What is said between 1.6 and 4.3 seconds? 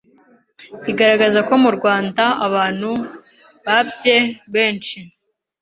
mu Rwanda abantu babye